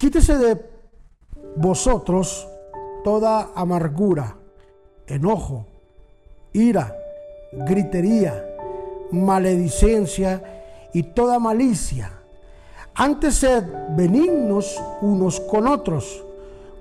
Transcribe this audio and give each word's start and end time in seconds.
Quítese 0.00 0.38
de 0.38 0.56
vosotros 1.56 2.48
toda 3.04 3.50
amargura, 3.54 4.34
enojo, 5.06 5.66
ira, 6.54 6.96
gritería, 7.52 8.32
maledicencia 9.10 10.88
y 10.94 11.02
toda 11.02 11.38
malicia. 11.38 12.12
Antes 12.94 13.34
sed 13.34 13.62
benignos 13.90 14.80
unos 15.02 15.38
con 15.38 15.66
otros, 15.66 16.24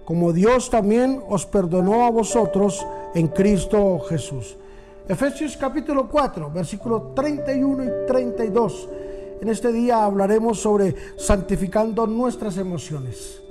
como 0.05 0.31
Dios 0.31 0.69
también 0.69 1.21
os 1.27 1.45
perdonó 1.45 2.05
a 2.05 2.11
vosotros 2.11 2.87
en 3.13 3.27
Cristo 3.27 3.99
Jesús. 3.99 4.55
Efesios 5.09 5.57
capítulo 5.57 6.07
4, 6.07 6.51
versículos 6.51 7.13
31 7.15 7.83
y 7.83 8.07
32. 8.07 8.89
En 9.41 9.47
este 9.47 9.71
día 9.71 10.03
hablaremos 10.03 10.59
sobre 10.59 10.95
santificando 11.15 12.05
nuestras 12.05 12.57
emociones. 12.57 13.41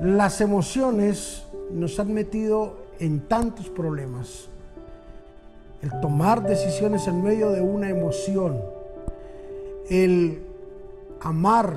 Las 0.00 0.40
emociones 0.40 1.44
nos 1.70 2.00
han 2.00 2.14
metido 2.14 2.76
en 2.98 3.28
tantos 3.28 3.68
problemas. 3.68 4.48
El 5.82 5.90
tomar 6.00 6.42
decisiones 6.46 7.06
en 7.06 7.22
medio 7.22 7.50
de 7.50 7.60
una 7.60 7.90
emoción. 7.90 8.62
El 9.90 10.42
amar 11.20 11.74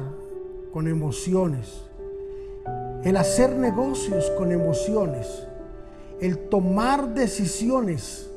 con 0.71 0.87
emociones. 0.87 1.81
El 3.03 3.17
hacer 3.17 3.57
negocios 3.57 4.31
con 4.37 4.53
emociones 4.53 5.47
el 6.19 6.49
tomar 6.49 7.13
decisiones 7.13 8.29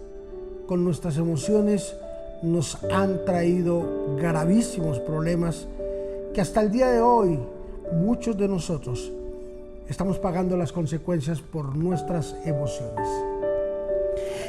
con 0.66 0.84
nuestras 0.84 1.16
emociones 1.16 1.95
nos 2.43 2.83
han 2.84 3.25
traído 3.25 4.16
gravísimos 4.16 4.98
problemas 5.01 5.66
que 6.35 6.40
hasta 6.40 6.60
el 6.60 6.71
día 6.71 6.90
de 6.90 7.01
hoy 7.01 7.38
muchos 7.93 8.37
de 8.37 8.49
nosotros 8.49 9.10
estamos 9.88 10.18
pagando 10.18 10.57
las 10.57 10.73
consecuencias 10.73 11.40
por 11.40 11.74
nuestras 11.77 12.37
emociones. 12.45 13.09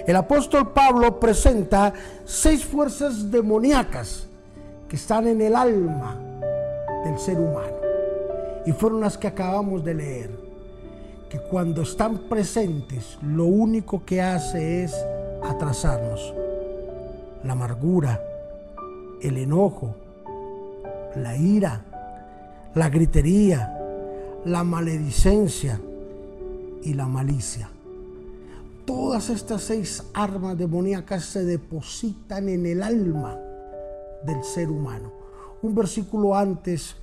El 0.05 0.15
apóstol 0.15 0.71
Pablo 0.73 1.19
presenta 1.19 1.93
seis 2.25 2.65
fuerzas 2.65 3.31
demoníacas 3.31 4.27
que 4.87 4.95
están 4.95 5.27
en 5.27 5.41
el 5.41 5.55
alma 5.55 6.17
del 7.05 7.17
ser 7.17 7.37
humano 7.37 7.77
y 8.65 8.71
fueron 8.73 9.01
las 9.01 9.17
que 9.17 9.27
acabamos 9.27 9.83
de 9.83 9.93
leer 9.93 10.50
que 11.31 11.39
cuando 11.39 11.83
están 11.83 12.17
presentes 12.27 13.17
lo 13.21 13.45
único 13.45 14.03
que 14.03 14.21
hace 14.21 14.83
es 14.83 14.93
atrasarnos. 15.41 16.33
La 17.45 17.53
amargura, 17.53 18.21
el 19.21 19.37
enojo, 19.37 19.95
la 21.15 21.37
ira, 21.37 21.85
la 22.75 22.89
gritería, 22.89 23.77
la 24.43 24.65
maledicencia 24.65 25.79
y 26.83 26.93
la 26.95 27.07
malicia. 27.07 27.69
Todas 28.83 29.29
estas 29.29 29.61
seis 29.61 30.03
armas 30.13 30.57
demoníacas 30.57 31.23
se 31.23 31.45
depositan 31.45 32.49
en 32.49 32.65
el 32.65 32.83
alma 32.83 33.39
del 34.25 34.43
ser 34.43 34.69
humano. 34.69 35.13
Un 35.61 35.73
versículo 35.75 36.35
antes 36.35 36.97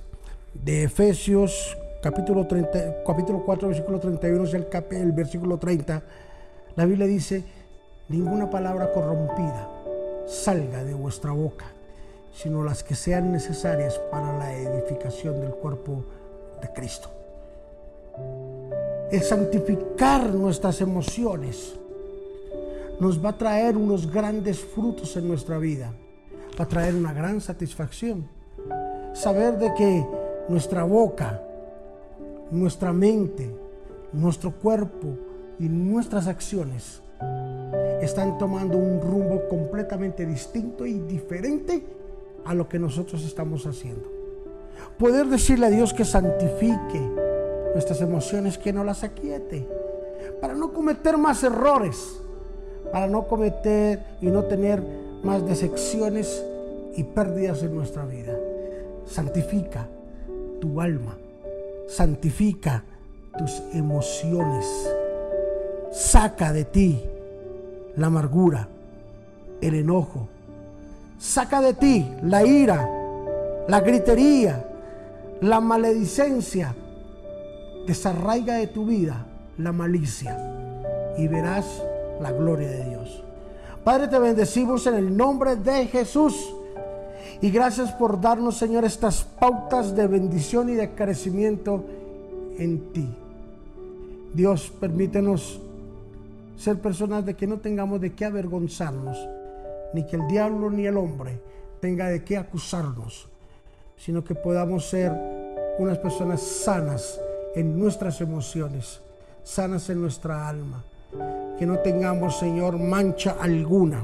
de 0.53 0.83
Efesios 0.83 1.75
capítulo, 2.01 2.47
30, 2.47 3.03
capítulo 3.05 3.43
4, 3.45 3.67
versículo 3.67 3.99
31, 3.99 4.43
es 4.45 4.53
el, 4.53 4.67
el 4.91 5.11
versículo 5.11 5.57
30, 5.57 6.01
la 6.75 6.85
Biblia 6.85 7.07
dice, 7.07 7.43
ninguna 8.07 8.49
palabra 8.49 8.91
corrompida 8.93 9.69
salga 10.27 10.83
de 10.83 10.93
vuestra 10.93 11.31
boca, 11.31 11.65
sino 12.31 12.63
las 12.63 12.83
que 12.83 12.95
sean 12.95 13.31
necesarias 13.31 13.99
para 14.11 14.37
la 14.37 14.55
edificación 14.55 15.41
del 15.41 15.51
cuerpo 15.51 16.05
de 16.61 16.71
Cristo. 16.73 17.09
El 19.11 19.21
santificar 19.21 20.29
nuestras 20.33 20.81
emociones 20.81 21.73
nos 22.99 23.23
va 23.23 23.29
a 23.29 23.37
traer 23.37 23.75
unos 23.75 24.11
grandes 24.11 24.59
frutos 24.59 25.17
en 25.17 25.27
nuestra 25.27 25.57
vida, 25.57 25.91
va 26.59 26.65
a 26.65 26.67
traer 26.67 26.93
una 26.93 27.13
gran 27.13 27.41
satisfacción. 27.41 28.27
Saber 29.13 29.57
de 29.57 29.73
que 29.73 30.05
nuestra 30.47 30.83
boca, 30.83 31.41
nuestra 32.51 32.93
mente, 32.93 33.49
nuestro 34.13 34.51
cuerpo 34.51 35.07
y 35.59 35.69
nuestras 35.69 36.27
acciones 36.27 37.01
están 38.01 38.37
tomando 38.37 38.77
un 38.77 39.01
rumbo 39.01 39.47
completamente 39.49 40.25
distinto 40.25 40.85
y 40.85 40.93
diferente 40.99 41.83
a 42.45 42.53
lo 42.53 42.67
que 42.67 42.79
nosotros 42.79 43.23
estamos 43.25 43.65
haciendo. 43.65 44.09
Poder 44.97 45.27
decirle 45.27 45.67
a 45.67 45.69
Dios 45.69 45.93
que 45.93 46.05
santifique 46.05 47.01
nuestras 47.73 48.01
emociones, 48.01 48.57
que 48.57 48.73
no 48.73 48.83
las 48.83 49.03
aquiete, 49.03 49.67
para 50.41 50.53
no 50.53 50.73
cometer 50.73 51.17
más 51.17 51.43
errores, 51.43 52.19
para 52.91 53.07
no 53.07 53.27
cometer 53.27 53.99
y 54.21 54.27
no 54.27 54.45
tener 54.45 54.81
más 55.23 55.45
decepciones 55.45 56.43
y 56.95 57.03
pérdidas 57.03 57.61
en 57.61 57.75
nuestra 57.75 58.05
vida. 58.05 58.33
Santifica 59.05 59.87
tu 60.59 60.81
alma 60.81 61.17
santifica 61.89 62.83
tus 63.37 63.61
emociones. 63.73 64.65
Saca 65.91 66.53
de 66.53 66.65
ti 66.65 67.01
la 67.95 68.07
amargura, 68.07 68.67
el 69.61 69.75
enojo. 69.75 70.27
Saca 71.17 71.61
de 71.61 71.73
ti 71.73 72.09
la 72.23 72.45
ira, 72.45 72.87
la 73.67 73.81
gritería, 73.81 74.65
la 75.41 75.59
maledicencia. 75.59 76.75
Desarraiga 77.87 78.55
de 78.55 78.67
tu 78.67 78.85
vida 78.85 79.25
la 79.57 79.71
malicia 79.71 80.37
y 81.17 81.27
verás 81.27 81.65
la 82.21 82.31
gloria 82.31 82.69
de 82.69 82.85
Dios. 82.85 83.23
Padre, 83.83 84.07
te 84.07 84.19
bendecimos 84.19 84.85
en 84.87 84.95
el 84.95 85.17
nombre 85.17 85.55
de 85.55 85.87
Jesús. 85.87 86.53
Y 87.41 87.51
gracias 87.51 87.91
por 87.93 88.19
darnos, 88.19 88.57
Señor, 88.57 88.83
estas 88.83 89.23
pautas 89.23 89.95
de 89.95 90.07
bendición 90.07 90.69
y 90.69 90.75
de 90.75 90.91
crecimiento 90.91 91.85
en 92.57 92.91
ti. 92.91 93.07
Dios, 94.33 94.71
permítenos 94.79 95.61
ser 96.57 96.79
personas 96.79 97.25
de 97.25 97.35
que 97.35 97.47
no 97.47 97.57
tengamos 97.57 98.01
de 98.01 98.13
qué 98.13 98.25
avergonzarnos, 98.25 99.17
ni 99.93 100.05
que 100.05 100.17
el 100.17 100.27
diablo 100.27 100.69
ni 100.69 100.85
el 100.85 100.97
hombre 100.97 101.39
tenga 101.79 102.09
de 102.09 102.25
qué 102.25 102.37
acusarnos, 102.37 103.29
sino 103.97 104.21
que 104.23 104.35
podamos 104.35 104.89
ser 104.89 105.13
unas 105.79 105.97
personas 105.97 106.41
sanas 106.41 107.21
en 107.55 107.79
nuestras 107.79 108.19
emociones, 108.19 108.99
sanas 109.45 109.89
en 109.89 110.01
nuestra 110.01 110.49
alma, 110.49 110.83
que 111.57 111.65
no 111.65 111.79
tengamos, 111.79 112.37
Señor, 112.37 112.77
mancha 112.77 113.37
alguna, 113.39 114.03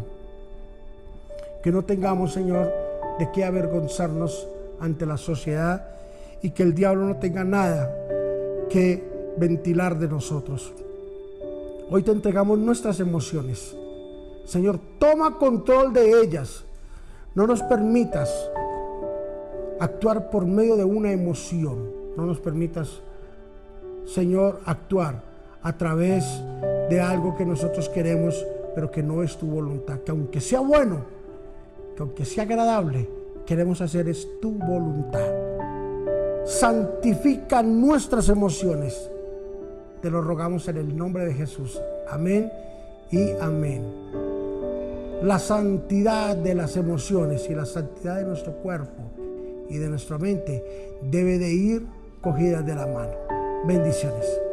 que 1.61 1.71
no 1.71 1.83
tengamos, 1.83 2.31
Señor, 2.31 2.84
de 3.19 3.31
qué 3.31 3.43
avergonzarnos 3.43 4.47
ante 4.79 5.05
la 5.05 5.17
sociedad 5.17 5.87
y 6.41 6.51
que 6.51 6.63
el 6.63 6.75
diablo 6.75 7.05
no 7.05 7.17
tenga 7.17 7.43
nada 7.43 7.91
que 8.69 9.03
ventilar 9.37 9.97
de 9.97 10.07
nosotros. 10.07 10.73
Hoy 11.89 12.03
te 12.03 12.11
entregamos 12.11 12.59
nuestras 12.59 12.99
emociones. 12.99 13.75
Señor, 14.45 14.79
toma 14.99 15.37
control 15.37 15.93
de 15.93 16.21
ellas. 16.21 16.65
No 17.35 17.47
nos 17.47 17.61
permitas 17.63 18.31
actuar 19.79 20.29
por 20.29 20.45
medio 20.45 20.75
de 20.77 20.83
una 20.83 21.11
emoción. 21.11 21.89
No 22.15 22.25
nos 22.25 22.39
permitas, 22.39 23.01
Señor, 24.05 24.61
actuar 24.65 25.21
a 25.61 25.77
través 25.77 26.23
de 26.89 27.01
algo 27.01 27.35
que 27.35 27.45
nosotros 27.45 27.89
queremos, 27.89 28.45
pero 28.73 28.91
que 28.91 29.03
no 29.03 29.23
es 29.23 29.37
tu 29.37 29.47
voluntad. 29.47 29.99
Que 29.99 30.11
aunque 30.11 30.41
sea 30.41 30.59
bueno, 30.59 31.14
que 31.95 32.03
aunque 32.03 32.25
sea 32.25 32.43
agradable, 32.43 33.07
queremos 33.45 33.81
hacer 33.81 34.09
es 34.09 34.27
tu 34.41 34.51
voluntad. 34.51 35.27
Santifica 36.45 37.63
nuestras 37.63 38.29
emociones. 38.29 39.09
Te 40.01 40.09
lo 40.09 40.21
rogamos 40.21 40.67
en 40.67 40.77
el 40.77 40.95
nombre 40.95 41.25
de 41.25 41.33
Jesús. 41.33 41.81
Amén 42.09 42.51
y 43.11 43.31
amén. 43.41 43.83
La 45.23 45.39
santidad 45.39 46.35
de 46.35 46.53
las 46.53 46.77
emociones 46.77 47.49
y 47.49 47.55
la 47.55 47.65
santidad 47.65 48.17
de 48.17 48.25
nuestro 48.25 48.53
cuerpo 48.57 49.01
y 49.69 49.77
de 49.77 49.89
nuestra 49.89 50.17
mente 50.17 50.97
debe 51.01 51.39
de 51.39 51.49
ir 51.49 51.87
cogida 52.21 52.61
de 52.61 52.75
la 52.75 52.85
mano. 52.85 53.13
Bendiciones. 53.65 54.44